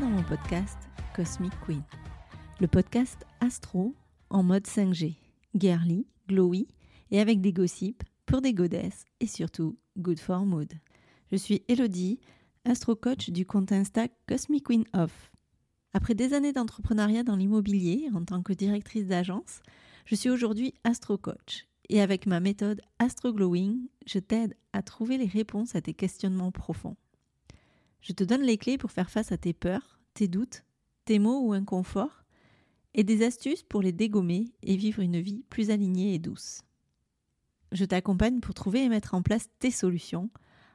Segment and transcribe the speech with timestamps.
[0.00, 0.78] Dans mon podcast
[1.16, 1.82] Cosmic Queen,
[2.60, 3.96] le podcast astro
[4.30, 5.16] en mode 5G,
[5.56, 6.68] girly, glowy
[7.10, 10.72] et avec des gossips pour des godesses et surtout good for mood.
[11.32, 12.20] Je suis Elodie,
[12.64, 15.32] astro coach du compte Insta Cosmic Queen Off.
[15.92, 19.62] Après des années d'entrepreneuriat dans l'immobilier en tant que directrice d'agence,
[20.04, 25.18] je suis aujourd'hui astro coach et avec ma méthode Astro Glowing, je t'aide à trouver
[25.18, 26.96] les réponses à tes questionnements profonds.
[28.00, 30.64] Je te donne les clés pour faire face à tes peurs, tes doutes,
[31.04, 32.24] tes maux ou inconforts,
[32.94, 36.62] et des astuces pour les dégommer et vivre une vie plus alignée et douce.
[37.72, 40.30] Je t'accompagne pour trouver et mettre en place tes solutions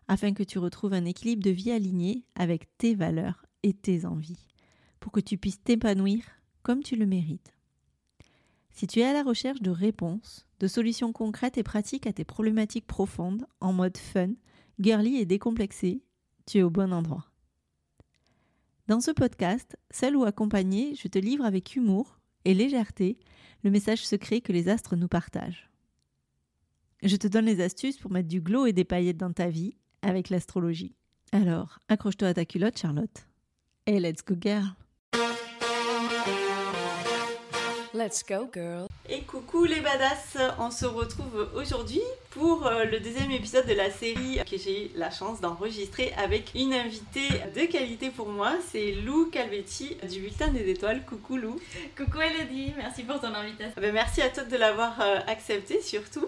[0.07, 4.47] afin que tu retrouves un équilibre de vie aligné avec tes valeurs et tes envies,
[4.99, 6.23] pour que tu puisses t'épanouir
[6.61, 7.53] comme tu le mérites.
[8.71, 12.25] Si tu es à la recherche de réponses, de solutions concrètes et pratiques à tes
[12.25, 14.31] problématiques profondes en mode fun,
[14.79, 16.01] girly et décomplexé,
[16.45, 17.25] tu es au bon endroit.
[18.87, 23.17] Dans ce podcast, seul ou accompagné, je te livre avec humour et légèreté
[23.63, 25.69] le message secret que les astres nous partagent.
[27.01, 29.75] Je te donne les astuces pour mettre du glow et des paillettes dans ta vie
[30.01, 30.95] avec l'astrologie.
[31.31, 33.27] Alors, accroche-toi à ta culotte, Charlotte.
[33.85, 34.82] Et let's go, girl!
[37.93, 38.87] Let's go, girl.
[39.07, 43.91] Et coucou les badass, on se retrouve aujourd'hui pour euh, le deuxième épisode de la
[43.91, 48.93] série que j'ai eu la chance d'enregistrer avec une invitée de qualité pour moi, c'est
[48.93, 51.05] Lou Calvetti du Bulletin des Étoiles.
[51.05, 51.59] Coucou Lou.
[51.95, 53.79] Coucou Elodie, merci pour ton invitation.
[53.79, 56.25] Ben, merci à toi de l'avoir euh, accepté surtout.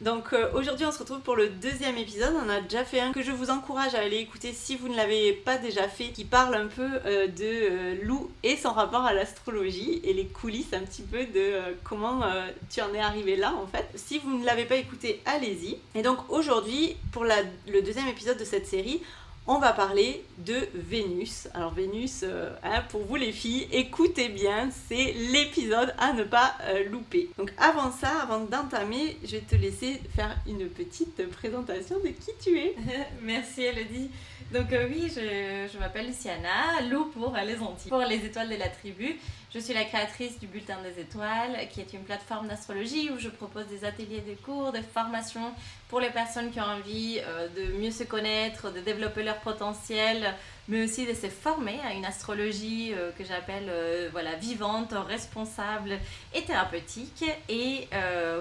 [0.00, 3.12] Donc euh, aujourd'hui on se retrouve pour le deuxième épisode, on a déjà fait un
[3.12, 6.24] que je vous encourage à aller écouter si vous ne l'avez pas déjà fait, qui
[6.24, 10.72] parle un peu euh, de euh, Lou et son rapport à l'astrologie et les coulisses
[10.72, 12.22] un petit peu de comment
[12.70, 13.86] tu en es arrivé là en fait.
[13.94, 15.76] Si vous ne l'avez pas écouté, allez-y.
[15.94, 19.02] Et donc aujourd'hui pour le deuxième épisode de cette série,
[19.46, 21.48] on va parler de Vénus.
[21.54, 26.54] Alors Vénus, euh, hein, pour vous les filles, écoutez bien, c'est l'épisode à ne pas
[26.64, 27.30] euh, louper.
[27.38, 32.30] Donc avant ça, avant d'entamer, je vais te laisser faire une petite présentation de qui
[32.42, 32.76] tu es.
[33.22, 34.10] Merci Elodie.
[34.52, 38.68] Donc euh, oui, je, m'appelle Luciana, Lou pour les Antilles, pour les étoiles de la
[38.68, 39.18] tribu.
[39.52, 43.28] Je suis la créatrice du Bulletin des Étoiles, qui est une plateforme d'astrologie où je
[43.28, 45.52] propose des ateliers de cours, des formations
[45.88, 50.36] pour les personnes qui ont envie euh, de mieux se connaître, de développer leur potentiel,
[50.68, 55.98] mais aussi de se former à une astrologie euh, que j'appelle euh, voilà, vivante, responsable
[56.32, 57.24] et thérapeutique.
[57.48, 57.88] Et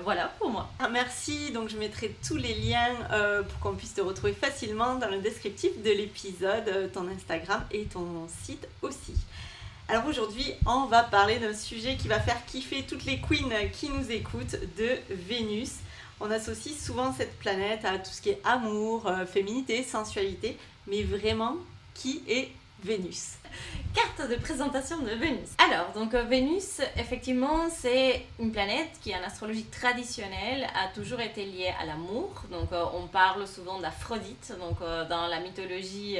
[0.03, 0.69] voilà pour moi.
[0.77, 2.93] Ah, merci, donc je mettrai tous les liens
[3.49, 8.27] pour qu'on puisse te retrouver facilement dans le descriptif de l'épisode, ton Instagram et ton
[8.27, 9.15] site aussi.
[9.91, 13.89] Alors aujourd'hui, on va parler d'un sujet qui va faire kiffer toutes les queens qui
[13.89, 15.77] nous écoutent de Vénus.
[16.19, 21.01] On associe souvent cette planète à tout ce qui est amour, euh, féminité, sensualité, mais
[21.01, 21.55] vraiment,
[21.95, 22.49] qui est
[22.83, 23.37] Vénus?
[23.95, 25.49] Carte de présentation de Vénus.
[25.57, 31.45] Alors, donc euh, Vénus, effectivement, c'est une planète qui, en astrologie traditionnelle, a toujours été
[31.45, 32.43] liée à l'amour.
[32.51, 36.19] Donc, euh, on parle souvent d'Aphrodite, donc dans la mythologie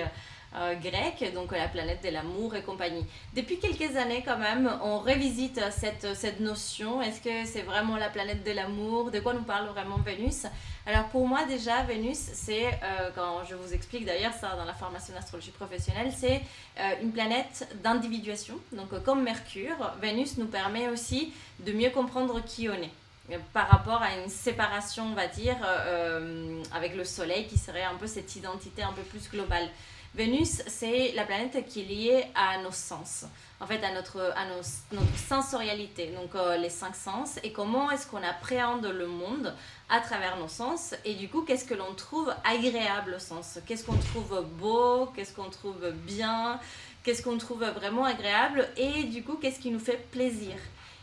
[0.56, 3.06] euh, grecque, donc la planète de l'amour et compagnie.
[3.36, 7.02] Depuis quelques années quand même, on revisite cette, cette notion.
[7.02, 9.12] Est-ce que c'est vraiment la planète de l'amour?
[9.12, 10.48] De quoi nous parle vraiment Vénus?
[10.88, 14.74] Alors pour moi déjà, Vénus, c'est, euh, quand je vous explique d'ailleurs ça dans la
[14.74, 16.42] formation d'astrologie professionnelle, c'est
[16.80, 18.56] euh, une planète d'individuation.
[18.72, 22.92] Donc comme Mercure, Vénus nous permet aussi de mieux comprendre qui on est
[23.54, 25.56] par rapport à une séparation, on va dire,
[26.74, 29.70] avec le Soleil, qui serait un peu cette identité un peu plus globale.
[30.16, 33.26] Vénus, c'est la planète qui est liée à nos sens,
[33.60, 34.66] en fait à notre, à notre
[35.16, 39.54] sensorialité, donc euh, les cinq sens, et comment est-ce qu'on appréhende le monde
[39.88, 43.84] à travers nos sens, et du coup, qu'est-ce que l'on trouve agréable au sens, qu'est-ce
[43.86, 46.60] qu'on trouve beau, qu'est-ce qu'on trouve bien,
[47.04, 50.56] qu'est-ce qu'on trouve vraiment agréable, et du coup, qu'est-ce qui nous fait plaisir?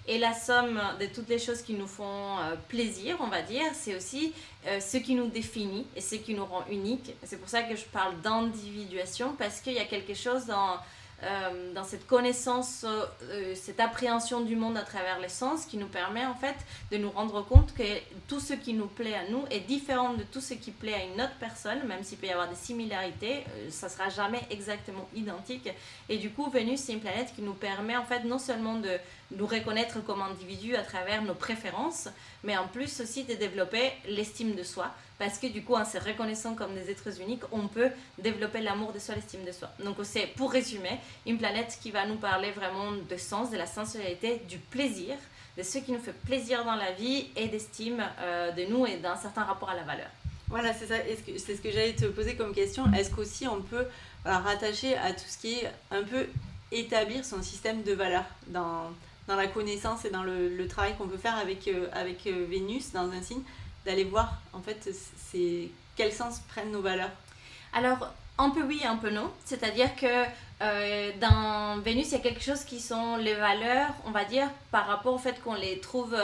[0.08, 3.64] Et la somme de toutes les choses qui nous font euh, plaisir, on va dire,
[3.74, 4.32] c'est aussi
[4.66, 7.12] euh, ce qui nous définit et ce qui nous rend unique.
[7.24, 10.76] C'est pour ça que je parle d'individuation, parce qu'il y a quelque chose dans
[11.22, 15.78] euh, dans cette connaissance, euh, euh, cette appréhension du monde à travers les sens qui
[15.78, 16.54] nous permet en fait
[16.92, 17.84] de nous rendre compte que
[18.28, 21.04] tout ce qui nous plaît à nous est différent de tout ce qui plaît à
[21.04, 25.70] une autre personne, même s'il peut y avoir des similarités, ça sera jamais exactement identique.
[26.10, 28.90] Et du coup, Vénus, c'est une planète qui nous permet en fait non seulement de
[29.30, 32.08] nous reconnaître comme individus à travers nos préférences,
[32.44, 35.98] mais en plus aussi de développer l'estime de soi parce que du coup, en se
[35.98, 39.70] reconnaissant comme des êtres uniques, on peut développer l'amour de soi, l'estime de soi.
[39.84, 43.66] Donc c'est, pour résumer, une planète qui va nous parler vraiment de sens, de la
[43.66, 45.16] sensualité, du plaisir,
[45.56, 48.98] de ce qui nous fait plaisir dans la vie et d'estime euh, de nous et
[48.98, 50.08] d'un certain rapport à la valeur.
[50.48, 50.94] Voilà, c'est ça.
[51.38, 52.84] C'est ce que j'allais te poser comme question.
[52.92, 53.86] Est-ce qu'aussi on peut
[54.24, 56.26] rattacher à tout ce qui est un peu
[56.72, 58.90] établir son système de valeurs dans,
[59.28, 62.92] dans la connaissance et dans le, travail qu'on peut faire avec, euh, avec euh, Vénus
[62.92, 63.42] dans un signe,
[63.86, 64.90] d'aller voir en fait
[65.30, 67.10] c'est quel sens prennent nos valeurs?
[67.72, 69.30] Alors, un peu oui, un peu non.
[69.44, 70.24] C'est-à-dire que
[70.62, 74.48] euh, dans Vénus, il y a quelque chose qui sont les valeurs, on va dire,
[74.70, 76.14] par rapport au fait qu'on les trouve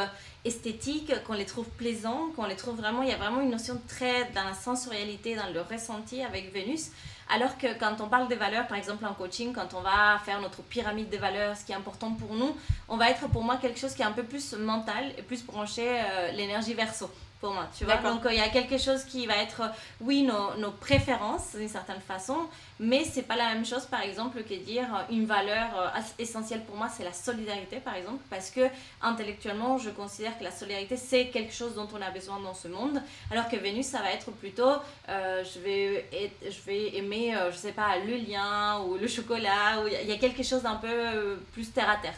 [0.45, 3.81] esthétiques, qu'on les trouve plaisants, qu'on les trouve vraiment, il y a vraiment une notion
[3.89, 6.91] très dans la sensorialité, dans le ressenti avec Vénus.
[7.31, 10.41] Alors que quand on parle des valeurs, par exemple en coaching, quand on va faire
[10.41, 12.55] notre pyramide des valeurs, ce qui est important pour nous,
[12.89, 15.43] on va être pour moi quelque chose qui est un peu plus mental et plus
[15.45, 17.11] branché euh, l'énergie verso
[17.43, 17.97] pour moi, tu vois.
[17.97, 19.63] Donc euh, il y a quelque chose qui va être,
[20.01, 22.39] oui, nos, nos préférences d'une certaine façon,
[22.79, 26.63] mais c'est pas la même chose, par exemple, que dire euh, une valeur euh, essentielle
[26.65, 28.61] pour moi, c'est la solidarité, par exemple, parce que
[29.03, 32.69] intellectuellement, je considère que la solidarité, c'est quelque chose dont on a besoin dans ce
[32.69, 33.03] monde,
[33.33, 34.75] alors que Vénus, ça va être plutôt,
[35.09, 36.07] je, vais
[36.45, 40.19] je vais aimer, je sais pas, le lien ou le chocolat, ou il y a
[40.19, 42.15] quelque chose d'un peu plus terre à terre.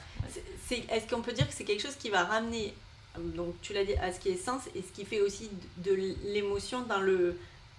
[0.71, 2.75] Est-ce qu'on peut dire que c'est quelque chose qui va ramener
[3.19, 5.95] donc tu l'as dit, à ce qui est sens et ce qui fait aussi de,
[6.33, 7.39] l'émotion dans le.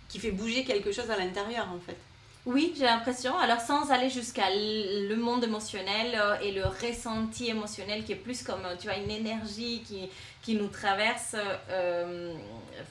[0.10, 1.98] qui fait bouger quelque chose à l'intérieur en fait.
[2.46, 3.36] Oui, j'ai l'impression.
[3.40, 8.44] Alors sans aller jusqu'à le monde émotionnel euh, et le ressenti émotionnel qui est plus
[8.44, 10.08] comme, tu vois, une énergie qui,
[10.44, 11.36] qui nous traverse
[11.72, 12.36] euh,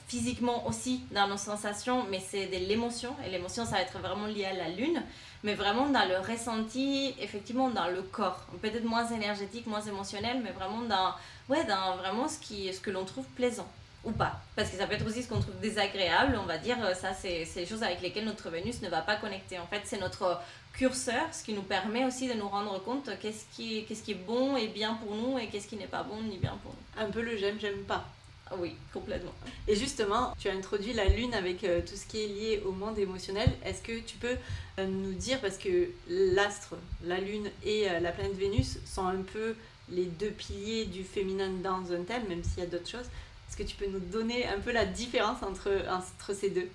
[0.09, 3.15] physiquement aussi dans nos sensations, mais c'est de l'émotion.
[3.25, 5.01] Et l'émotion, ça va être vraiment lié à la lune,
[5.41, 8.45] mais vraiment dans le ressenti, effectivement dans le corps.
[8.61, 11.13] Peut-être moins énergétique, moins émotionnel, mais vraiment dans
[11.49, 13.67] ouais, vraiment ce, qui, ce que l'on trouve plaisant
[14.05, 14.39] ou pas.
[14.55, 17.13] Parce que ça peut être aussi ce qu'on trouve désagréable, on va dire, euh, ça
[17.13, 19.59] c'est les choses avec lesquelles notre Vénus ne va pas connecter.
[19.59, 20.39] En fait, c'est notre
[20.73, 24.25] curseur, ce qui nous permet aussi de nous rendre compte qu'est-ce qui, qu'est-ce qui est
[24.27, 27.03] bon et bien pour nous et qu'est-ce qui n'est pas bon ni bien pour nous.
[27.03, 28.05] Un peu le j'aime, j'aime pas.
[28.47, 29.33] Ah oui, complètement.
[29.67, 32.71] Et justement, tu as introduit la lune avec euh, tout ce qui est lié au
[32.71, 33.51] monde émotionnel.
[33.65, 34.35] Est-ce que tu peux
[34.77, 39.55] euh, nous dire, parce que l'astre, la lune et la planète Vénus sont un peu
[39.89, 43.09] les deux piliers du féminin dans un thème, même s'il y a d'autres choses.
[43.47, 46.69] Est-ce que tu peux nous donner un peu la différence entre, entre ces deux?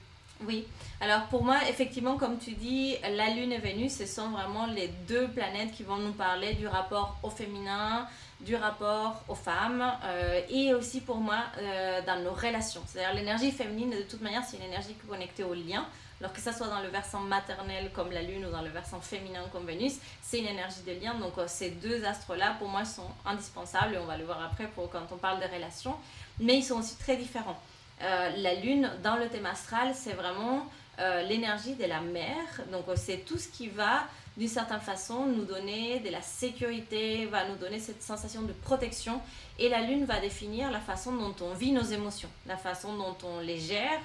[0.47, 0.67] Oui,
[1.03, 4.89] alors pour moi, effectivement, comme tu dis, la Lune et Vénus, ce sont vraiment les
[5.07, 8.07] deux planètes qui vont nous parler du rapport au féminin,
[8.41, 12.81] du rapport aux femmes, euh, et aussi pour moi euh, dans nos relations.
[12.87, 15.87] C'est-à-dire l'énergie féminine, de toute manière, c'est une énergie connectée au lien.
[16.21, 19.01] Alors que ça soit dans le versant maternel comme la Lune ou dans le versant
[19.01, 21.15] féminin comme Vénus, c'est une énergie de lien.
[21.15, 23.95] Donc euh, ces deux astres-là, pour moi, sont indispensables.
[23.95, 25.97] Et on va le voir après pour quand on parle des relations.
[26.39, 27.59] Mais ils sont aussi très différents.
[28.03, 30.67] Euh, la Lune, dans le thème astral, c'est vraiment
[30.99, 32.65] euh, l'énergie de la mère.
[32.71, 34.03] Donc c'est tout ce qui va
[34.37, 39.21] d'une certaine façon nous donner de la sécurité, va nous donner cette sensation de protection.
[39.59, 43.17] Et la lune va définir la façon dont on vit nos émotions, la façon dont
[43.25, 44.01] on les gère,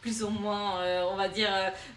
[0.00, 1.48] plus ou moins, euh, on va dire,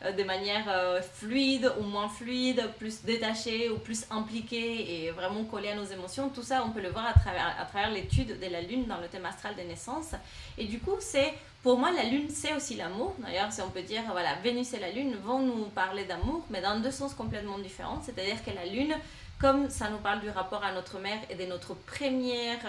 [0.04, 5.44] euh, de manière euh, fluide ou moins fluide, plus détachée ou plus impliquée et vraiment
[5.46, 6.30] collée à nos émotions.
[6.30, 9.26] Tout ça, on peut le voir à travers, l'étude de la Lune dans le thème
[9.26, 10.14] astral des naissances.
[10.58, 13.16] Et du coup, c'est, pour moi, la Lune, c'est aussi l'amour.
[13.20, 16.62] D'ailleurs, si on peut dire, voilà, Vénus et la Lune vont nous parler d'amour, mais
[16.62, 18.02] dans deux sens complètement différents.
[18.02, 18.94] C'est-à-dire que la Lune,
[19.44, 22.60] comme ça nous parle du rapport à notre mère et de notre première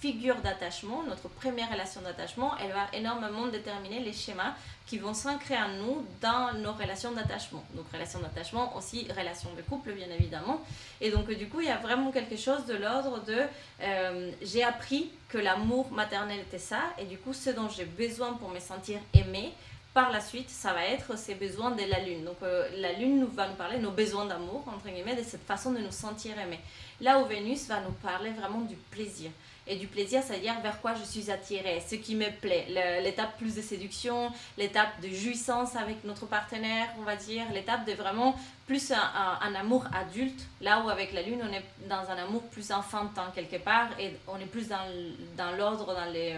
[0.00, 4.54] figure d'attachement, notre première relation d'attachement, elle va énormément déterminer les schémas
[4.86, 7.62] qui vont s'ancrer en nous dans nos relations d'attachement.
[7.76, 10.60] Donc relations d'attachement, aussi relations de couple bien évidemment.
[11.00, 13.42] Et donc du coup, il y a vraiment quelque chose de l'ordre de
[13.82, 18.32] euh, j'ai appris que l'amour maternel était ça, et du coup ce dont j'ai besoin
[18.32, 19.52] pour me sentir aimée,
[19.96, 22.22] par la suite, ça va être ces besoins de la lune.
[22.22, 25.46] Donc euh, la lune nous va nous parler nos besoins d'amour, entre guillemets, de cette
[25.46, 26.60] façon de nous sentir aimés.
[27.00, 29.30] Là où Vénus va nous parler vraiment du plaisir.
[29.66, 32.66] Et du plaisir, c'est-à-dire vers quoi je suis attirée, ce qui me plaît,
[33.02, 37.94] l'étape plus de séduction, l'étape de jouissance avec notre partenaire, on va dire, l'étape de
[37.94, 38.36] vraiment
[38.66, 42.70] plus un, amour adulte, là où avec la lune, on est dans un amour plus
[42.70, 46.36] enfantin quelque part, et on est plus dans, l'ordre, dans les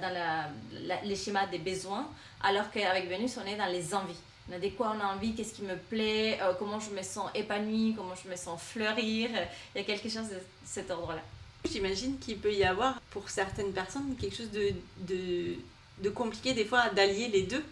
[0.00, 2.08] dans la, les schémas des besoins,
[2.44, 4.20] alors qu'avec Vénus, on est dans les envies.
[4.48, 7.02] On a des quoi on a envie, qu'est-ce qui me plaît, euh, comment je me
[7.02, 9.30] sens épanouie, comment je me sens fleurir.
[9.74, 11.22] Il y a quelque chose de cet ordre-là.
[11.70, 14.72] J'imagine qu'il peut y avoir pour certaines personnes quelque chose de,
[15.08, 15.54] de,
[16.02, 17.64] de compliqué des fois d'allier les deux.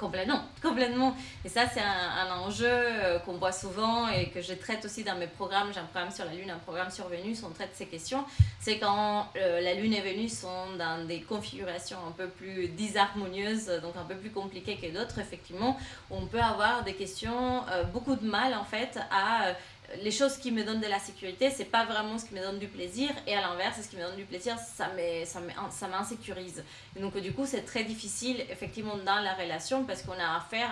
[0.00, 1.14] Complètement, complètement.
[1.44, 5.14] Et ça, c'est un, enjeu euh, qu'on voit souvent et que je traite aussi dans
[5.16, 5.68] mes programmes.
[5.74, 8.24] J'ai un programme sur la Lune, un programme sur Vénus, on traite ces questions.
[8.60, 13.66] C'est quand euh, la Lune et Vénus sont dans des configurations un peu plus disharmonieuses,
[13.82, 15.76] donc un peu plus compliquées que d'autres, effectivement,
[16.10, 19.54] on peut avoir des questions, euh, beaucoup de mal en fait à
[20.02, 22.58] les choses qui me donnent de la sécurité, c'est pas vraiment ce qui me donne
[22.58, 26.62] du plaisir, et à l'inverse, ce qui me donne du plaisir, ça m'insécurise.
[26.98, 30.70] Donc, du coup, c'est très difficile, effectivement, dans la relation, parce qu'on a affaire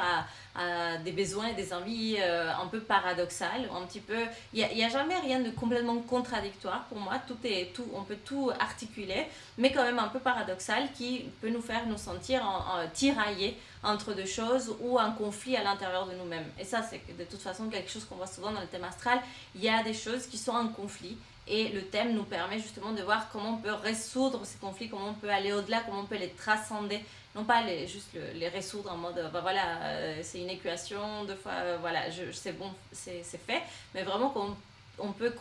[0.54, 4.18] à, des besoins et des envies euh, un peu paradoxales, un petit peu.
[4.52, 8.02] Il n'y a, a, jamais rien de complètement contradictoire pour moi, tout est, tout, on
[8.02, 12.42] peut tout articuler, mais quand même un peu paradoxal qui peut nous faire nous sentir
[12.44, 16.46] en, tiraillés entre deux choses ou un conflit à l'intérieur de nous-mêmes.
[16.58, 19.20] Et ça, c'est de toute façon quelque chose qu'on voit souvent dans le thème astral.
[19.54, 21.16] Il y a des choses qui sont en conflit
[21.46, 25.08] et le thème nous permet justement de voir comment on peut résoudre ces conflits, comment
[25.08, 27.00] on peut aller au-delà, comment on peut les transcender.
[27.34, 31.36] Non pas les, juste les résoudre en mode, bah voilà, euh, c'est une équation, deux
[31.36, 33.62] fois, euh, voilà, je, c'est bon, c'est, fait,
[33.94, 34.56] mais vraiment qu'on
[34.98, 35.32] on peut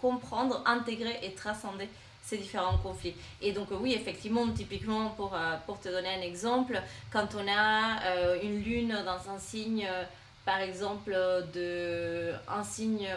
[0.00, 1.88] comprendre, intégrer et transcender
[2.22, 3.14] ces différents conflits.
[3.40, 6.80] Et donc oui, effectivement, typiquement, pour, euh, pour te donner un exemple,
[7.12, 9.88] quand on a une lune dans un signe,
[10.44, 11.12] par exemple,
[11.54, 13.08] de, un signe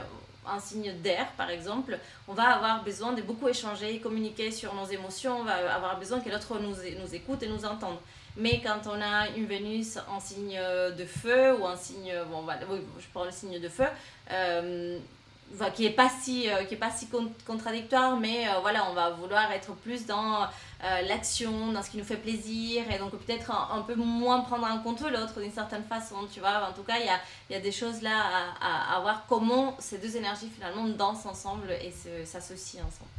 [0.48, 1.98] un signe d'air, par exemple,
[2.28, 6.20] on va avoir besoin de beaucoup échanger, communiquer sur nos émotions, on va avoir besoin
[6.20, 7.98] que l'autre nous, nous écoute et nous entende.
[8.38, 10.60] Mais quand on a une Vénus en signe
[10.98, 12.62] de feu ou un signe, bon, voilà,
[13.00, 13.86] je prends le signe de feu,
[14.32, 15.00] euh,
[15.76, 17.08] qui n'est pas si euh, qui est pas si
[17.46, 21.98] contradictoire mais euh, voilà on va vouloir être plus dans euh, l'action dans ce qui
[21.98, 25.84] nous fait plaisir et donc peut-être un, peu moins prendre en compte l'autre d'une certaine
[25.84, 26.68] façon tu vois.
[26.70, 28.18] En tout cas il y a, y a des choses là
[28.62, 31.94] à, à, voir comment ces deux énergies finalement dansent ensemble et
[32.26, 33.10] s'associent ensemble.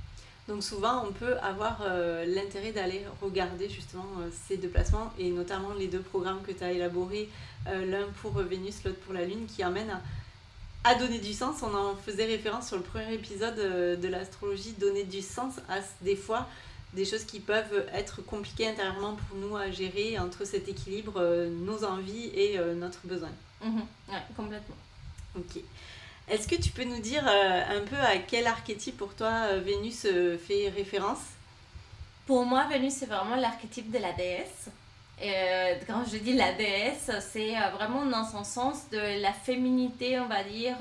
[0.48, 1.82] Donc souvent, on peut avoir
[2.24, 4.04] l'intérêt d'aller regarder justement
[4.46, 7.28] ces deux placements et notamment les deux programmes que tu as élaborés,
[7.66, 10.00] l'un pour Vénus, l'autre pour la Lune, qui amènent à
[10.86, 11.62] à donner du sens.
[11.62, 15.78] On en faisait référence sur le premier épisode euh, de l'astrologie, donner du sens à
[16.00, 16.46] des fois
[16.92, 21.50] des choses qui peuvent être compliquées intérieurement pour nous à gérer entre cet équilibre, euh,
[21.50, 23.30] nos envies et euh, notre besoin.
[23.62, 24.76] Oui, complètement.
[25.36, 25.60] Ok.
[26.28, 30.08] Est-ce que tu peux nous dire un peu à quel archétype pour toi Vénus
[30.46, 31.20] fait référence?
[32.26, 34.68] Pour moi, Vénus, c'est vraiment l'archétype de la déesse.
[35.22, 40.20] Euh, quand je dis la déesse, c'est euh, vraiment dans son sens de la féminité,
[40.20, 40.76] on va dire,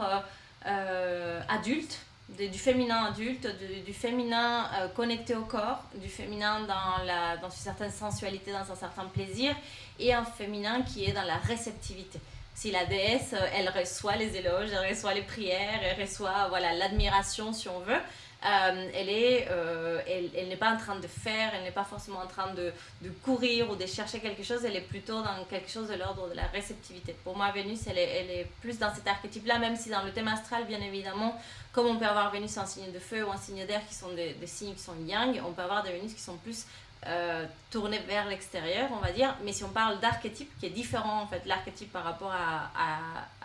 [0.68, 2.00] euh, adulte,
[2.38, 3.48] du féminin adulte,
[3.86, 8.76] du féminin connecté au corps, du féminin dans, la, dans une certaine sensualité, dans un
[8.76, 9.56] certain plaisir,
[10.00, 12.20] et un féminin qui est dans la réceptivité.
[12.56, 17.54] Si la déesse, elle reçoit les éloges, elle reçoit les prières, elle reçoit voilà l'admiration
[17.54, 18.02] si on veut,
[18.44, 21.84] euh, elle est, euh, elle, elle n'est pas en train de faire, elle n'est pas
[21.84, 25.44] forcément en train de, de, courir ou de chercher quelque chose, elle est plutôt dans
[25.50, 27.16] quelque chose de l'ordre de la réceptivité.
[27.24, 30.12] Pour moi, Vénus, elle est, elle est plus dans cet archétype-là, même si dans le
[30.12, 31.40] thème astral, bien évidemment,
[31.72, 34.14] comme on peut avoir Vénus en signe de feu ou en signe d'air qui sont
[34.14, 36.66] des, signes qui sont yang, on peut avoir des Vénus qui sont plus
[37.08, 39.36] euh, tourné vers l'extérieur, on va dire.
[39.44, 42.72] Mais si on parle d'archétype, qui est différent en fait, l'archétype par rapport à,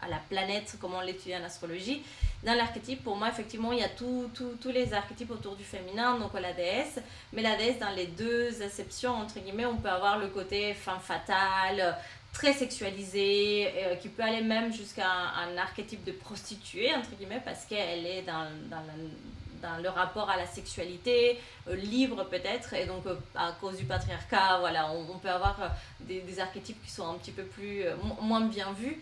[0.02, 2.02] à, la planète, comme on l'étudie en astrologie,
[2.42, 4.30] dans l'archétype, pour moi, effectivement, il y a tous
[4.72, 6.98] les archétypes autour du féminin, donc la déesse.
[7.34, 11.00] Mais la déesse, dans les deux exceptions, entre guillemets, on peut avoir le côté femme
[11.00, 11.96] fatale,
[12.32, 17.66] très sexualisé, euh, qui peut aller même jusqu'à un, archétype de prostituée, entre guillemets, parce
[17.66, 23.16] qu'elle est dans, dans le rapport à la sexualité, euh, libre peut-être, et donc euh,
[23.34, 27.32] à cause du patriarcat, voilà, on, peut avoir des, des, archétypes qui sont un petit
[27.32, 27.84] peu plus,
[28.22, 28.98] moins bien vus.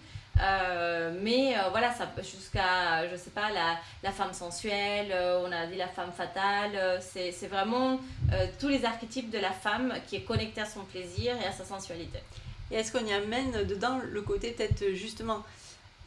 [1.23, 5.14] Mais voilà, ça jusqu'à, je sais pas, la, la femme sensuelle,
[5.45, 8.00] on a dit la femme fatale, c'est vraiment
[8.59, 11.64] tous les archétypes de la femme qui est connectée à son plaisir et à sa
[11.64, 12.18] sensualité.
[12.71, 15.42] Et est-ce qu'on y amène dedans le côté peut-être justement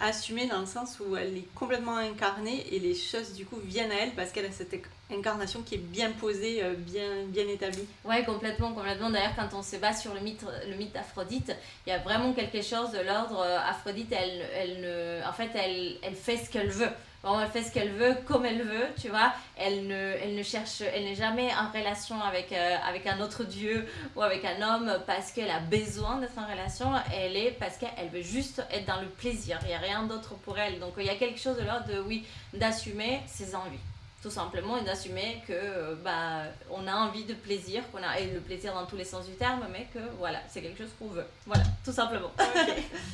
[0.02, 3.92] assumée dans le sens où elle est complètement incarnée et les choses du coup viennent
[3.92, 4.76] à elle parce qu'elle a cette
[5.12, 7.86] incarnation qui est bien posée, euh, bien, bien établie.
[8.04, 9.10] Ouais, complètement, complètement.
[9.10, 11.56] D'ailleurs, quand on se base sur le mythe, le mythe d'Aphrodite,
[11.86, 13.40] il y a vraiment quelque chose de l'ordre.
[13.40, 16.90] Euh, Aphrodite, elle, elle ne, en fait, elle, elle fait ce qu'elle veut
[17.24, 19.34] elle fait ce qu'elle veut, comme elle veut, tu vois.
[19.58, 23.44] Elle ne, elle ne cherche, elle n'est jamais en relation avec, euh, avec un autre
[23.44, 26.92] dieu ou avec un homme parce qu'elle a besoin d'être en relation.
[27.14, 29.60] Elle est parce qu'elle veut juste être dans le plaisir.
[29.64, 30.80] Il n'y a rien d'autre pour elle.
[30.80, 33.78] Donc il y a quelque chose de l'ordre de, oui, d'assumer ses envies
[34.22, 38.28] tout simplement et d'assumer que euh, bah on a envie de plaisir qu'on a et
[38.28, 41.08] le plaisir dans tous les sens du terme mais que voilà c'est quelque chose qu'on
[41.08, 42.32] veut voilà tout simplement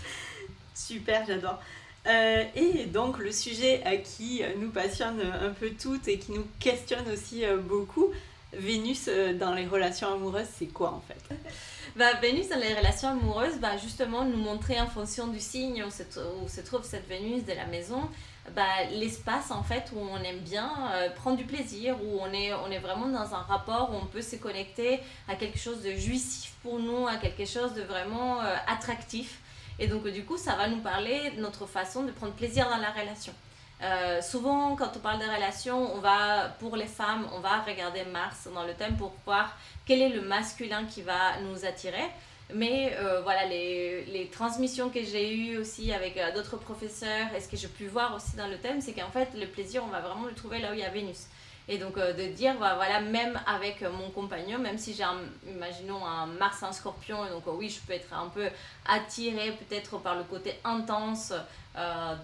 [0.76, 1.62] super j'adore
[2.08, 7.10] euh, et donc le sujet qui nous passionne un peu toutes et qui nous questionne
[7.12, 8.12] aussi euh, beaucoup,
[8.54, 11.36] Vénus euh, dans les relations amoureuses, c'est quoi en fait?
[11.98, 15.84] Bah, Vénus dans les relations amoureuses va bah, justement nous montrer en fonction du signe
[15.84, 16.04] où se,
[16.42, 18.08] où se trouve cette Vénus de la maison,
[18.56, 20.72] bah, l'espace en fait où on aime bien
[21.16, 24.22] prendre du plaisir, où on est, on est vraiment dans un rapport où on peut
[24.22, 29.40] se connecter à quelque chose de jouissif pour nous, à quelque chose de vraiment attractif.
[29.80, 32.78] Et donc, du coup, ça va nous parler de notre façon de prendre plaisir dans
[32.78, 33.34] la relation.
[33.84, 38.04] Euh, souvent, quand on parle de relations, on va, pour les femmes, on va regarder
[38.06, 39.56] Mars dans le thème pour voir
[39.86, 42.10] quel est le masculin qui va nous attirer.
[42.54, 47.42] Mais euh, voilà, les, les, transmissions que j'ai eues aussi avec euh, d'autres professeurs et
[47.42, 49.90] ce que j'ai pu voir aussi dans le thème, c'est qu'en fait, le plaisir, on
[49.90, 51.28] va vraiment le trouver là où il y a Vénus.
[51.70, 55.04] Et donc de dire, bah, voilà, même avec mon compagnon, même si j'ai,
[55.50, 58.48] imaginons, un Mars en scorpion, et donc oui, je peux être un peu
[58.88, 61.34] attirée peut-être par le côté intense
[61.78, 62.16] euh,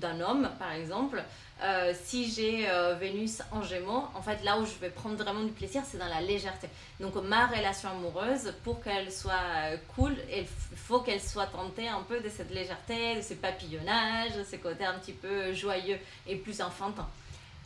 [0.00, 1.22] d'un homme, par exemple.
[1.62, 5.44] Euh, si j'ai euh, Vénus en Gémeaux, en fait, là où je vais prendre vraiment
[5.44, 6.68] du plaisir, c'est dans la légèreté.
[7.00, 10.44] Donc, ma relation amoureuse, pour qu'elle soit cool, il
[10.76, 14.84] faut qu'elle soit tentée un peu de cette légèreté, de ce papillonnage, de ce côté
[14.84, 17.08] un petit peu joyeux et plus enfantin.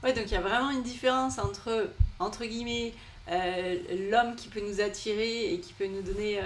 [0.02, 2.92] Ouais, donc il y a vraiment une différence entre, entre guillemets,
[3.28, 6.40] l'homme qui peut nous attirer et qui peut nous donner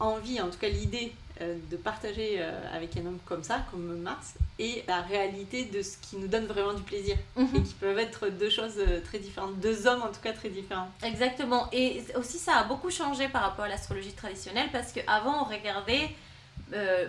[0.00, 3.96] envie, en tout cas l'idée euh, de partager euh, avec un homme comme ça, comme
[4.00, 7.16] Mars, et la réalité de ce qui nous donne vraiment du plaisir.
[7.36, 7.48] Mhm.
[7.56, 10.50] Et qui peuvent être deux choses euh, très différentes, deux hommes en tout cas très
[10.50, 10.90] différents.
[11.02, 11.68] Exactement.
[11.72, 16.10] Et aussi, ça a beaucoup changé par rapport à l'astrologie traditionnelle parce qu'avant, on regardait.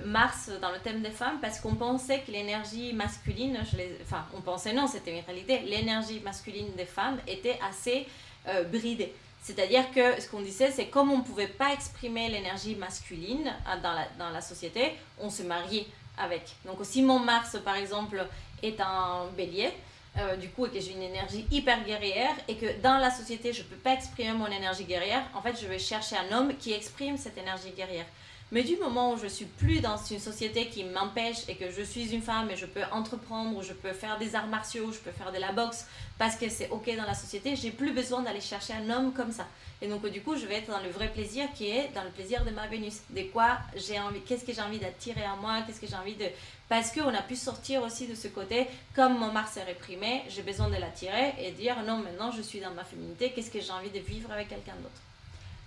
[0.06, 3.98] Mars dans le thème des femmes parce qu'on pensait que l'énergie masculine, les...
[4.04, 8.08] enfin on pensait non, c'était une réalité, l'énergie masculine des femmes était assez
[8.72, 9.14] bridée.
[9.44, 13.82] C'est-à-dire que ce qu'on disait, c'est comme on ne pouvait pas exprimer l'énergie masculine euh,
[13.82, 15.86] dans la, dans la société, on se mariait
[16.18, 16.44] avec.
[16.66, 18.26] Donc si mon Mars, par exemple,
[18.64, 19.70] est un bélier,
[20.18, 23.52] euh, du coup, et que j'ai une énergie hyper guerrière, et que dans la société,
[23.52, 26.56] je ne peux pas exprimer mon énergie guerrière, en fait, je vais chercher un homme
[26.56, 28.06] qui exprime cette énergie guerrière.
[28.54, 31.82] Mais du moment où je suis plus dans une société qui m'empêche et que je
[31.82, 35.10] suis une femme et je peux entreprendre, je peux faire des arts martiaux, je peux
[35.10, 35.88] faire de la boxe
[36.20, 39.32] parce que c'est ok dans la société, j'ai plus besoin d'aller chercher un homme comme
[39.32, 39.48] ça.
[39.82, 42.12] Et donc du coup, je vais être dans le vrai plaisir qui est dans le
[42.12, 43.02] plaisir de ma Vénus.
[43.10, 46.14] De quoi j'ai envie, qu'est-ce que j'ai envie d'attirer à moi, qu'est-ce que j'ai envie
[46.14, 46.28] de
[46.70, 50.44] parce qu'on a pu sortir aussi de ce côté, comme mon Mars est réprimé, j'ai
[50.44, 53.72] besoin de l'attirer et dire non, maintenant je suis dans ma féminité, qu'est-ce que j'ai
[53.72, 55.02] envie de vivre avec quelqu'un d'autre?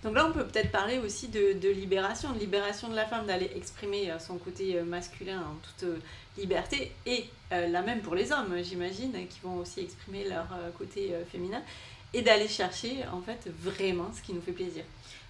[0.03, 3.49] Donc là, on peut peut-être parler aussi de, libération, de libération de la femme, d'aller
[3.55, 5.99] exprimer euh, son côté euh, masculin en toute euh,
[6.37, 11.63] liberté, et la même pour les hommes, j'imagine, qui vont aussi exprimer leur côté féminin,
[12.13, 14.83] et d'aller chercher en fait vraiment ce qui nous fait plaisir.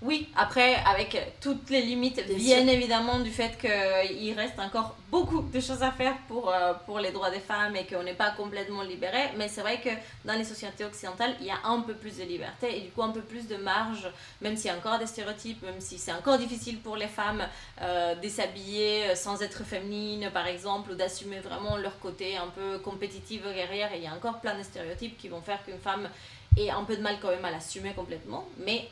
[0.03, 5.59] Oui, après, avec toutes les limites, bien, évidemment, du fait qu'il reste encore beaucoup de
[5.59, 8.83] choses à faire pour, euh, pour les droits des femmes et qu'on n'est pas complètement
[8.83, 9.31] libéré.
[9.37, 9.89] Mais c'est vrai que
[10.23, 13.01] dans les sociétés occidentales, il y a un peu plus de liberté et du coup
[13.01, 14.07] un peu plus de marge,
[14.41, 17.47] même s'il y a encore des stéréotypes, même si c'est encore difficile pour les femmes
[17.81, 22.77] euh, de s'habiller sans être féminine, par exemple, ou d'assumer vraiment leur côté un peu
[22.77, 23.91] compétitif, guerrière.
[23.93, 26.07] Et il y a encore plein de stéréotypes qui vont faire qu'une femme
[26.55, 28.47] ait un peu de mal quand même à l'assumer complètement.
[28.63, 28.87] Mais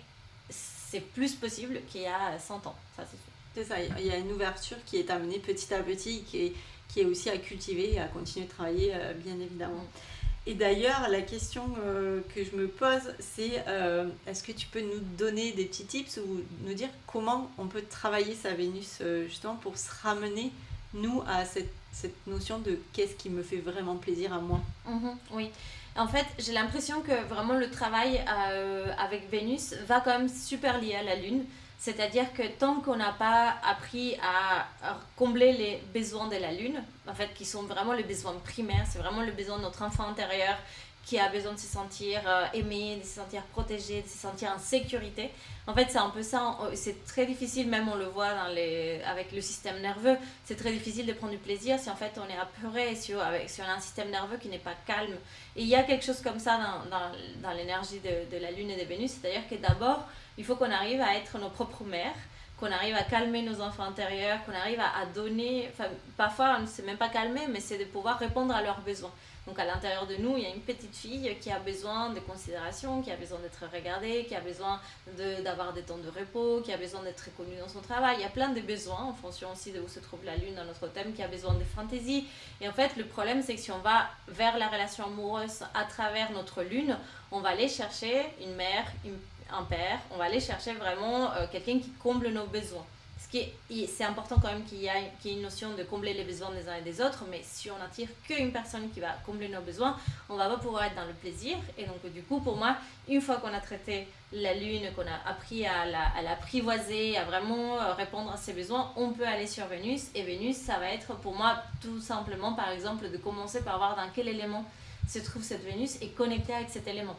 [0.95, 3.33] c'est plus possible qu'il y a 100 ans, ça c'est sûr.
[3.53, 6.53] C'est ça, il y a une ouverture qui est amenée petit à petit, qui est,
[6.87, 9.73] qui est aussi à cultiver et à continuer de travailler, euh, bien évidemment.
[9.73, 10.47] Mm.
[10.47, 14.81] Et d'ailleurs, la question euh, que je me pose, c'est euh, est-ce que tu peux
[14.81, 19.55] nous donner des petits tips ou nous dire comment on peut travailler sa Vénus justement
[19.55, 20.51] pour se ramener,
[20.93, 24.61] nous, à cette, cette notion de qu'est-ce qui me fait vraiment plaisir à moi?
[24.87, 25.49] Mm-hmm, Oui.
[25.97, 30.81] En fait, j'ai l'impression que vraiment le travail euh, avec Vénus va quand même super
[30.81, 31.45] lié à la Lune.
[31.77, 34.67] C'est-à-dire que tant qu'on n'a pas appris à,
[35.15, 38.99] combler les besoins de la Lune, en fait, qui sont vraiment les besoins primaires, c'est
[38.99, 40.57] vraiment le besoin de notre enfant intérieur
[41.05, 44.51] qui a besoin de se sentir euh, aimé, de se sentir protégé, de se sentir
[44.51, 45.29] en sécurité.
[45.67, 46.57] En fait, c'est un peu ça.
[46.73, 51.13] C'est très difficile, même on le voit avec le système nerveux, c'est très difficile de
[51.13, 54.37] prendre du plaisir si en fait on est apeuré, si, on a un système nerveux
[54.37, 55.15] qui n'est pas calme.
[55.55, 58.87] Et il y a quelque chose comme ça dans, l'énergie de, la Lune et de
[58.87, 62.15] Vénus, c'est-à-dire que d'abord, il faut qu'on arrive à être nos propres mères
[62.57, 65.69] qu'on arrive à calmer nos enfants intérieurs, qu'on arrive à, donner,
[66.15, 69.11] parfois on ne sait même pas calmer, mais c'est de pouvoir répondre à leurs besoins.
[69.47, 72.19] Donc à l'intérieur de nous, il y a une petite fille qui a besoin de
[72.19, 74.79] considération, qui a besoin d'être regardée, qui a besoin
[75.43, 78.15] d'avoir des temps de repos, qui a besoin d'être reconnue dans son travail.
[78.17, 80.55] Il y a plein de besoins en fonction aussi de où se trouve la lune
[80.55, 82.25] dans notre thème, qui a besoin de fantaisie.
[82.59, 85.83] Et en fait, le problème, c'est que si on va vers la relation amoureuse à
[85.83, 86.97] travers notre lune,
[87.31, 88.91] on va aller chercher une mère,
[89.51, 92.85] un père, on va aller chercher vraiment euh, quelqu'un qui comble nos besoins
[93.87, 96.75] c'est important quand même qu'il y, ait une notion de combler les besoins des uns
[96.75, 99.97] et des autres, mais si on n'attire qu'une personne qui va combler nos besoins,
[100.29, 101.57] on va pas pouvoir être dans le plaisir.
[101.77, 105.29] Et donc, du coup, pour moi, une fois qu'on a traité la lune, qu'on a
[105.29, 105.85] appris à
[106.21, 110.07] l'apprivoiser, à vraiment euh, répondre à ses besoins, on peut aller sur Vénus.
[110.15, 113.95] Et Vénus, ça va être pour moi tout simplement, par exemple, de commencer par voir
[113.95, 114.65] dans quel élément
[115.07, 117.15] se trouve cette Vénus et connecter avec cet élément.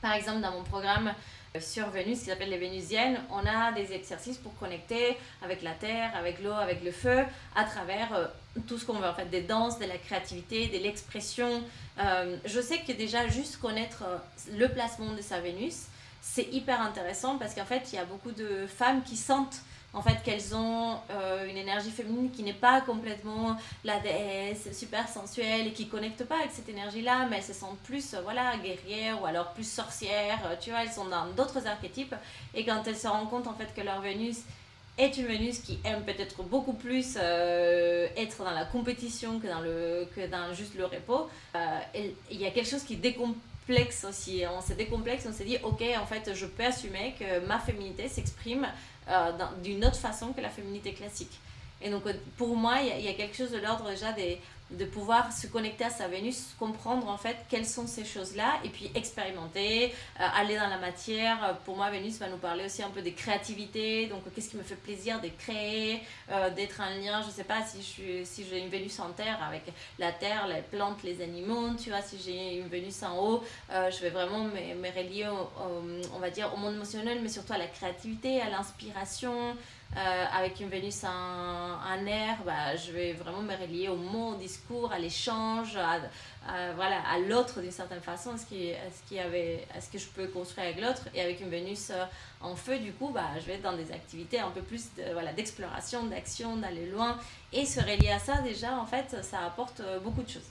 [0.00, 1.12] Par exemple, dans mon programme
[1.60, 6.10] sur Vénus qui s'appelle les Vénusiennes, on a des exercices pour connecter avec la terre,
[6.16, 7.24] avec l'eau, avec le feu,
[7.56, 8.26] à travers euh,
[8.66, 11.62] tout ce qu'on veut, en fait, des danses, de la créativité, de l'expression.
[11.98, 14.04] Euh, je sais que déjà, juste connaître
[14.52, 15.86] le placement de sa Vénus,
[16.20, 19.60] c'est hyper intéressant parce qu'en fait, il y a beaucoup de femmes qui sentent
[19.94, 25.08] en fait qu'elles ont euh, une énergie féminine qui n'est pas complètement la déesse super
[25.08, 28.20] sensuelle et qui connecte pas avec cette énergie là mais elles se sentent plus euh,
[28.22, 32.14] voilà guerrières ou alors plus sorcières euh, tu vois elles sont dans d'autres archétypes.
[32.54, 34.38] Et quand elles se rendent compte en fait que leur Vénus
[34.98, 40.08] est une Vénus qui aime peut-être beaucoup plus être dans la compétition que dans le
[40.14, 41.28] que dans juste le repos
[41.94, 42.96] il y a quelque chose qui
[43.68, 47.46] décomplexe aussi on se décomplexe on s'est dit ok en fait je peux assumer que
[47.46, 48.66] ma féminité s'exprime
[49.10, 51.40] euh, d'une autre façon que la féminité classique.
[51.80, 54.38] Et donc, euh, pour moi, il y, a quelque chose de l'ordre déjà des,
[54.70, 58.68] de pouvoir se connecter à sa Vénus, comprendre en fait quelles sont ces choses-là, et
[58.68, 61.58] puis expérimenter, euh, aller dans la matière.
[61.64, 64.62] Pour moi, Vénus va nous parler aussi un peu des créativités, donc qu'est-ce qui me
[64.62, 66.02] fait plaisir de créer,
[66.54, 69.62] d'être un lien, je sais pas, si j'ai si une Vénus en terre avec
[69.98, 74.00] la terre, les plantes, les animaux, tu vois, si j'ai une Vénus en haut, je
[74.00, 75.28] vais vraiment me, me relier,
[76.14, 79.56] on va dire, au monde émotionnel, mais surtout à la créativité, à l'inspiration.
[79.96, 84.36] Euh, avec une Vénus en, air, bah, je vais vraiment me relier au mot, au
[84.36, 85.98] discours, à l'échange, à,
[86.76, 89.98] voilà, à l'autre d'une certaine façon, à ce, qui, ce, qui avait, à ce que
[89.98, 91.02] je peux construire avec l'autre.
[91.14, 92.04] Et avec une Vénus euh,
[92.42, 95.32] en feu, du coup, bah, je vais être dans des activités un peu plus voilà,
[95.32, 97.16] d'exploration, d'action, d'aller loin.
[97.52, 100.50] Et se relier à ça, déjà, en fait, ça apporte euh, beaucoup de choses.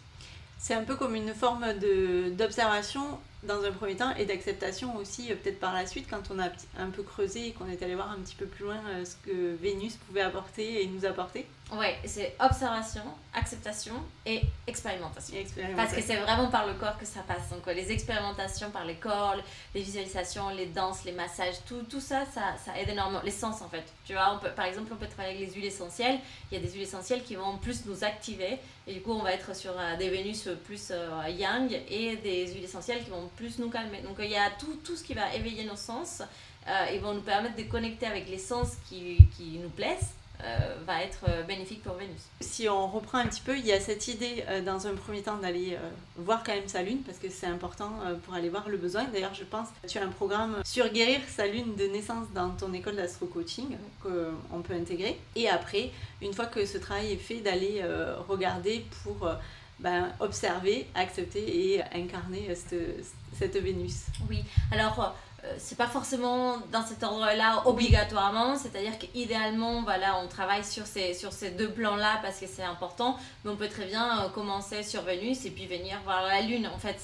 [0.58, 5.32] C'est un peu comme une forme de, d'observation dans un premier temps et d'acceptation aussi
[5.32, 7.96] euh, peut-être par la suite quand on a un peu creusé et qu'on est allé
[7.96, 11.46] voir un petit peu plus loin euh, ce que Vénus pouvait apporter et nous apporter.
[11.74, 13.02] Ouais, c'est observation,
[13.34, 15.36] acceptation et expérimentation.
[15.76, 17.50] Parce que c'est vraiment par le corps que ça passe.
[17.50, 19.36] Donc les expérimentations par les corps,
[19.76, 23.22] les visualisations, les danses, les massages, tout, tout ça, ça, ça aide énormément.
[23.26, 23.84] Les sens en fait.
[24.06, 26.20] Tu vois, on peut, par exemple, on peut travailler avec les huiles essentielles.
[26.52, 28.60] Il y a des huiles essentielles qui vont plus nous activer.
[28.88, 30.94] Et du coup, on va être sur euh, des Vénus plus
[31.28, 34.02] yang et des huiles essentielles qui vont plus nous calmer.
[34.04, 36.22] Donc il y a tout, tout ce qui va éveiller nos sens
[36.68, 40.14] euh, et vont nous permettre de connecter avec les sens qui, qui nous plaisent.
[40.44, 42.22] Euh, va être euh, bénéfique pour Vénus.
[42.42, 45.38] Si on reprend un petit peu, il y a cette idée dans un premier temps
[45.38, 45.78] d'aller
[46.16, 47.92] voir quand même sa lune parce que c'est important
[48.24, 49.06] pour aller voir le besoin.
[49.06, 52.52] D'ailleurs, je pense que tu as un programme sur guérir sa lune de naissance dans
[52.52, 55.20] ton école d'astro-coaching qu'on peut intégrer.
[55.36, 57.84] Et après, une fois que ce travail est fait, d'aller
[58.28, 59.28] regarder pour
[59.80, 63.06] ben, observer, accepter et incarner cette,
[63.38, 64.06] cette Vénus.
[64.30, 65.10] Oui, alors euh,
[65.58, 71.34] c'est pas forcément dans cet ordre-là obligatoirement, c'est-à-dire qu'idéalement, voilà, on travaille sur ces, sur
[71.34, 75.02] ces deux plans-là parce que c'est important, mais on peut très bien euh, commencer sur
[75.04, 76.70] Vénus et puis venir voir la Lune.
[76.74, 76.98] En fait,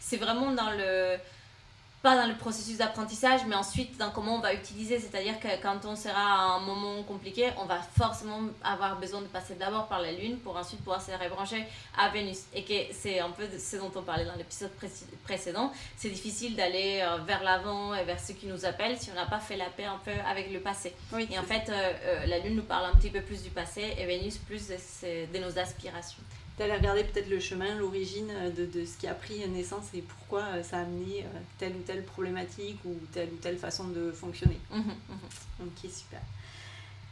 [0.00, 1.16] c'est vraiment dans le
[2.02, 5.00] pas dans le processus d'apprentissage, mais ensuite dans comment on va utiliser.
[5.00, 9.26] C'est-à-dire que quand on sera à un moment compliqué, on va forcément avoir besoin de
[9.26, 11.64] passer d'abord par la Lune pour ensuite pouvoir se rebrancher
[11.96, 12.44] à Vénus.
[12.54, 14.70] Et que c'est un peu ce dont on parlait dans l'épisode
[15.24, 15.72] précédent.
[15.96, 19.26] C'est difficile d'aller euh, vers l'avant et vers ce qui nous appelle si on n'a
[19.26, 20.94] pas fait la paix un peu avec le passé.
[21.18, 23.94] et en fait, euh, euh, la Lune nous parle un petit peu plus du passé
[23.98, 24.76] et Vénus plus de,
[25.32, 26.22] de nos aspirations
[26.58, 30.02] d'aller regarder peut-être le chemin, l'origine euh, de, de, ce qui a pris naissance et
[30.02, 33.88] pourquoi euh, ça a amené euh, telle ou telle problématique ou telle ou telle façon
[33.88, 34.58] de fonctionner.
[34.70, 35.66] Mmh, mmh.
[35.66, 36.20] Ok, super.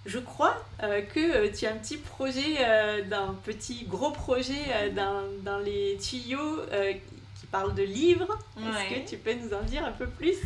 [0.04, 5.98] Je crois que tu as un petit projet, d'un petit gros projet dans, dans, les
[6.00, 6.60] tuyaux
[7.40, 8.38] qui parle de livres.
[8.56, 10.36] Est-ce que tu peux nous en dire un peu plus?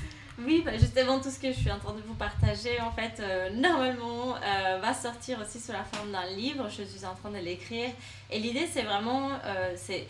[0.46, 3.20] Oui, bah justement, tout ce que je suis en train de vous partager, en fait,
[3.20, 6.68] euh, normalement, euh, va sortir aussi sous la forme d'un livre.
[6.68, 7.90] Je suis en train de l'écrire.
[8.30, 9.30] Et l'idée, c'est vraiment.
[9.44, 10.06] Euh, c'est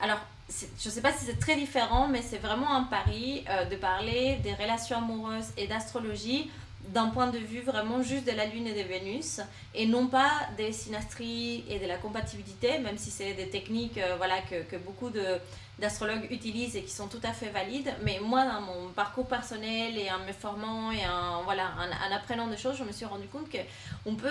[0.00, 3.76] Alors, je ne sais pas si c'est très différent, mais c'est vraiment un pari de
[3.76, 6.50] parler des relations amoureuses et d'astrologie
[6.88, 9.40] d'un point de vue vraiment juste de la Lune et de Vénus,
[9.74, 14.40] et non pas des synastries et de la compatibilité, même si c'est des techniques voilà,
[14.40, 15.38] que, que beaucoup de
[15.80, 17.92] d'astrologues utilisent et qui sont tout à fait valides.
[18.02, 22.46] Mais moi, dans mon parcours personnel et en me formant et en, voilà, en, apprenant
[22.46, 24.28] des choses, je me suis rendu compte qu'on peut,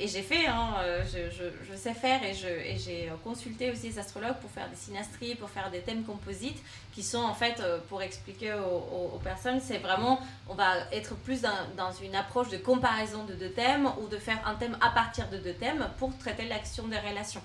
[0.00, 4.50] et j'ai fait, hein, euh, je, sais faire et j'ai consulté aussi les astrologues pour
[4.50, 6.62] faire des synastries, pour faire des thèmes composites
[6.94, 11.40] qui sont en fait, euh, pour expliquer aux, personnes, c'est vraiment, on va être plus
[11.42, 15.28] dans, une approche de comparaison de deux thèmes ou de faire un thème à partir
[15.30, 17.42] de deux thèmes pour traiter l'action des relations.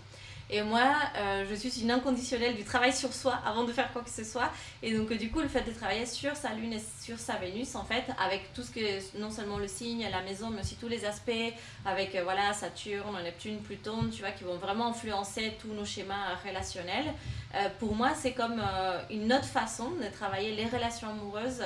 [0.49, 4.01] Et moi, euh, je suis une inconditionnelle du travail sur soi avant de faire quoi
[4.01, 4.49] que ce soit.
[4.81, 7.75] Et donc, du coup, le fait de travailler sur sa Lune et sur sa Vénus,
[7.75, 10.87] en fait, avec tout ce que, non seulement le signe, la maison, mais aussi tous
[10.87, 11.31] les aspects,
[11.85, 17.13] avec voilà, Saturne, Neptune, Pluton, tu vois, qui vont vraiment influencer tous nos schémas relationnels.
[17.79, 18.61] pour moi, c'est comme
[19.09, 21.63] une autre façon de travailler les relations amoureuses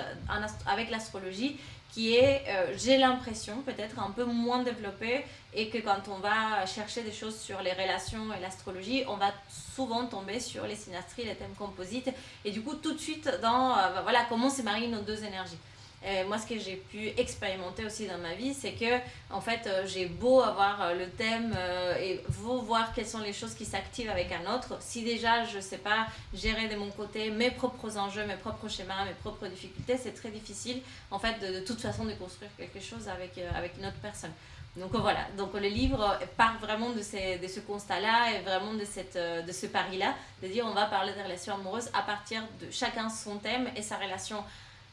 [0.66, 1.58] avec l'astrologie
[1.92, 6.66] qui est, euh, j'ai l'impression, peut-être un peu moins développée et que quand on va
[6.66, 11.26] chercher des choses sur les relations et l'astrologie, on va souvent tomber sur les synastries,
[11.26, 12.10] les thèmes composites
[12.46, 15.58] et du coup tout de suite dans euh, voilà, comment se marient nos deux énergies.
[16.04, 18.98] Et moi, ce que j'ai pu expérimenter aussi dans ma vie, c'est que,
[19.30, 23.20] en fait, euh, j'ai beau avoir euh, le thème euh, et vous voir quelles sont
[23.20, 24.78] les choses qui s'activent avec un autre.
[24.80, 28.68] Si déjà, je ne sais pas gérer de mon côté mes propres enjeux, mes propres
[28.68, 32.80] schémas, mes propres difficultés, c'est très difficile, en fait, de, toute façon, de construire quelque
[32.80, 34.34] chose avec, avec une autre personne.
[34.78, 38.86] Donc voilà, donc le livre part vraiment de, ces, de ce constat-là et vraiment de,
[38.86, 42.72] cette, de ce pari-là, de dire on va parler des relations amoureuses à partir de
[42.72, 44.42] chacun son thème et sa relation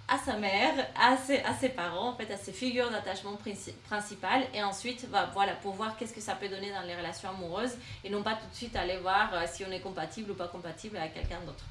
[0.09, 3.39] à sa mère, à ses, à ses parents, en fait, à ses figures d'attachement
[3.85, 7.29] principales, et ensuite, bah, voilà, pour voir qu'est-ce que ça peut donner dans les relations
[7.29, 10.35] amoureuses, et non pas tout de suite aller voir euh, si on est compatible ou
[10.35, 11.65] pas compatible avec quelqu'un d'autre.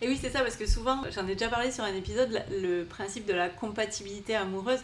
[0.00, 2.82] Et oui, c'est ça, parce que souvent, j'en ai déjà parlé sur un épisode, le
[2.84, 4.80] principe de la compatibilité amoureuse.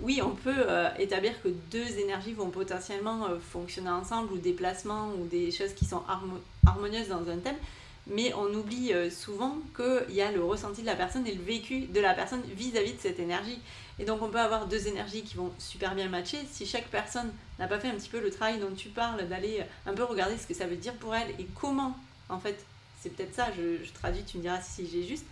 [0.00, 4.54] Oui, on peut euh, établir que deux énergies vont potentiellement euh, fonctionner ensemble, ou des
[4.54, 6.02] placements, ou des choses qui sont
[6.66, 7.58] harmonieuses dans un thème
[8.06, 11.42] mais on oublie euh, souvent qu'il y a le ressenti de la personne et le
[11.42, 13.58] vécu de la personne vis-à-vis de cette énergie.
[13.98, 16.38] Et donc on peut avoir deux énergies qui vont super bien matcher.
[16.50, 19.60] Si chaque personne n'a pas fait un petit peu le travail dont tu parles, d'aller
[19.60, 21.96] euh, un peu regarder ce que ça veut dire pour elle et comment,
[22.28, 22.64] en fait,
[23.00, 25.26] c'est peut-être ça, je, traduis, tu me diras si j'ai juste,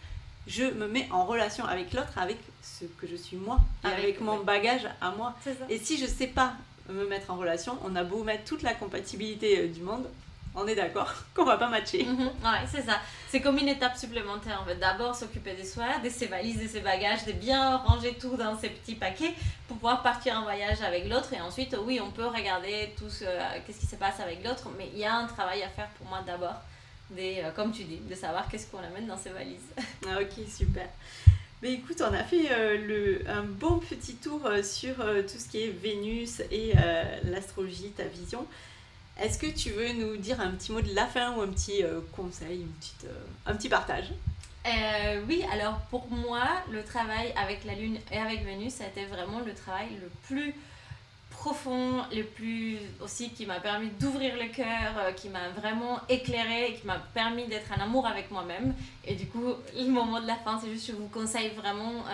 [0.46, 4.20] je me mets en relation avec l'autre, avec ce que je suis moi, et avec,
[4.20, 5.34] mon bagage à moi.
[5.68, 6.54] Et si je ne sais pas
[6.88, 10.06] me mettre en relation, on a beau mettre toute la compatibilité euh, du monde,
[10.54, 12.06] on est d'accord qu'on va pas matcher.
[12.06, 12.98] Ouais, c'est ça.
[13.28, 14.60] C'est comme une étape supplémentaire.
[14.62, 18.14] En fait, d'abord s'occuper de soi, de ses valises, de ses bagages, de bien ranger
[18.20, 19.32] tout dans ses petits paquets
[19.68, 21.32] pour pouvoir partir en voyage avec l'autre.
[21.32, 23.24] Et ensuite, oui, on peut regarder tout ce,
[23.66, 26.06] qu'est-ce qui se passe avec l'autre, mais il y a un travail à faire pour
[26.08, 26.56] moi d'abord.
[27.18, 29.68] Euh, comme tu dis, de savoir qu'est-ce qu'on amène dans ses valises.
[30.08, 30.88] Ah, ok, super.
[31.62, 35.48] Mais écoute, on a fait euh, le, un bon petit tour euh, sur tout ce
[35.48, 36.72] qui est Vénus et
[37.24, 38.46] l'astrologie, ta vision.
[39.20, 41.82] Est-ce que tu veux nous dire un petit mot de la fin ou un petit
[41.84, 44.10] euh, conseil, une petite, euh, un petit partage?
[44.66, 48.86] Euh, Oui, alors pour moi, le travail avec la Lune et avec Vénus, ça a
[48.88, 50.54] été vraiment le travail le plus
[51.30, 56.78] profond, le plus aussi qui m'a permis d'ouvrir le cœur, euh, qui m'a vraiment éclairé
[56.80, 58.74] qui m'a permis d'être en amour avec moi-même.
[59.04, 62.04] Et du coup, le moment de la fin, c'est juste, je vous conseille vraiment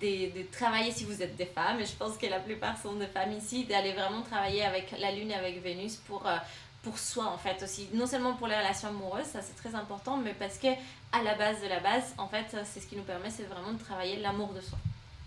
[0.00, 2.94] de, de, travailler si vous êtes des femmes, et je pense que la plupart sont
[2.94, 6.26] des femmes ici, d'aller vraiment travailler avec la Lune et avec Vénus pour...
[6.26, 6.36] Euh,
[6.82, 7.88] pour soi en fait aussi.
[7.94, 10.66] Non seulement pour les relations amoureuses ça c'est très important mais parce que
[11.12, 13.72] à la base de la base en fait c'est ce qui nous permet c'est vraiment
[13.72, 14.76] de travailler l'amour de soi.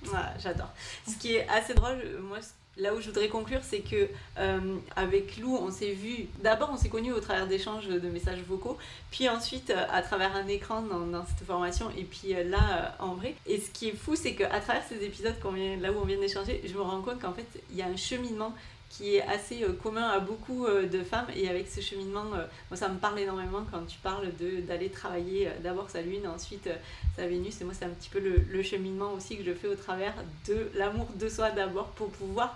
[0.06, 0.70] Ouais, j'adore.
[1.08, 2.38] Ce qui est assez drôle, moi,
[2.80, 6.28] là où je voudrais conclure, c'est que euh, avec Lou, on s'est vu.
[6.44, 8.78] D'abord, on s'est connus au travers d'échanges de messages vocaux,
[9.12, 13.16] puis ensuite euh, à travers un écran dans, cette formation, et puis euh, là en
[13.16, 13.36] vrai.
[13.46, 16.20] Et ce qui est fou, c'est qu'à travers ces épisodes, vient, là où on vient
[16.20, 18.54] d'échanger, je me rends compte qu'en fait, il y a un cheminement
[18.90, 22.98] qui est assez commun à beaucoup de femmes et avec ce cheminement moi ça me
[22.98, 24.30] parle énormément quand tu parles
[24.66, 26.70] d'aller travailler d'abord sa lune ensuite
[27.18, 29.76] sa Vénus et moi c'est un petit peu le, cheminement aussi que je fais au
[29.76, 30.14] travers
[30.48, 32.56] de l'amour de soi d'abord pour pouvoir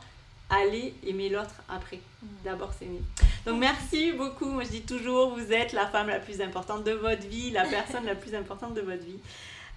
[0.52, 2.00] aller aimer l'autre après.
[2.22, 2.28] Mm.
[2.44, 3.02] D'abord s'aimer.
[3.46, 4.46] Donc merci beaucoup.
[4.46, 7.66] Moi je dis toujours, vous êtes la femme la plus importante de votre vie, la
[7.66, 9.20] personne la plus importante de votre vie.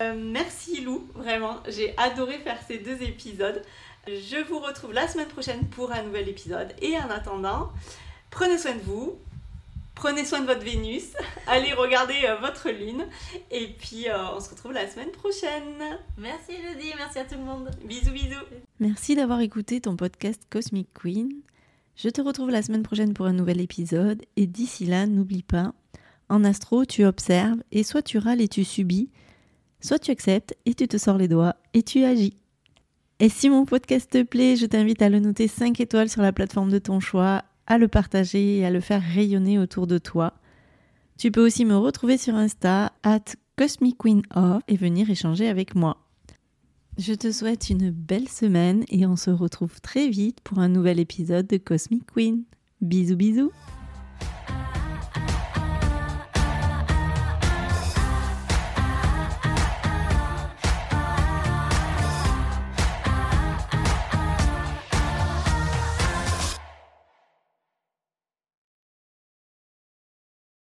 [0.00, 1.58] Euh, merci Lou, vraiment.
[1.68, 3.62] J'ai adoré faire ces deux épisodes.
[4.06, 6.74] Je vous retrouve la semaine prochaine pour un nouvel épisode.
[6.82, 7.70] Et en attendant,
[8.30, 9.18] prenez soin de vous,
[9.94, 11.12] Prenez soin de votre Vénus,
[11.46, 13.06] allez regarder euh, votre lune
[13.50, 15.98] et puis euh, on se retrouve la semaine prochaine.
[16.18, 17.70] Merci Elodie, merci à tout le monde.
[17.84, 18.44] Bisous bisous.
[18.80, 21.30] Merci d'avoir écouté ton podcast Cosmic Queen.
[21.96, 25.72] Je te retrouve la semaine prochaine pour un nouvel épisode et d'ici là, n'oublie pas,
[26.28, 29.10] en astro, tu observes et soit tu râles et tu subis,
[29.80, 32.36] soit tu acceptes et tu te sors les doigts et tu agis.
[33.20, 36.32] Et si mon podcast te plaît, je t'invite à le noter 5 étoiles sur la
[36.32, 40.34] plateforme de ton choix à le partager et à le faire rayonner autour de toi.
[41.18, 43.24] Tu peux aussi me retrouver sur Insta at
[43.56, 44.22] Cosmic Queen
[44.68, 45.98] et venir échanger avec moi.
[46.98, 51.00] Je te souhaite une belle semaine et on se retrouve très vite pour un nouvel
[51.00, 52.44] épisode de Cosmic Queen.
[52.80, 53.52] Bisous bisous